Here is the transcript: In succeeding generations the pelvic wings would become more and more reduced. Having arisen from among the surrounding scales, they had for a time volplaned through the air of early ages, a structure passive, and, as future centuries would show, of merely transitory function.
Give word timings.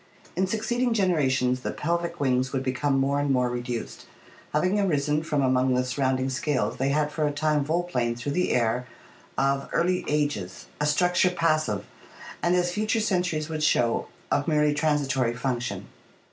In 0.35 0.47
succeeding 0.47 0.95
generations 0.95 1.59
the 1.59 1.69
pelvic 1.71 2.19
wings 2.19 2.51
would 2.51 2.63
become 2.63 2.97
more 2.97 3.19
and 3.19 3.29
more 3.29 3.51
reduced. 3.51 4.07
Having 4.51 4.79
arisen 4.79 5.21
from 5.21 5.43
among 5.43 5.75
the 5.75 5.85
surrounding 5.85 6.31
scales, 6.31 6.77
they 6.77 6.89
had 6.89 7.11
for 7.11 7.27
a 7.27 7.31
time 7.31 7.63
volplaned 7.63 8.17
through 8.17 8.31
the 8.31 8.49
air 8.49 8.87
of 9.37 9.69
early 9.71 10.03
ages, 10.07 10.65
a 10.79 10.87
structure 10.87 11.29
passive, 11.29 11.85
and, 12.41 12.55
as 12.55 12.71
future 12.71 12.99
centuries 12.99 13.47
would 13.47 13.61
show, 13.61 14.07
of 14.31 14.47
merely 14.47 14.73
transitory 14.73 15.35
function. 15.35 15.85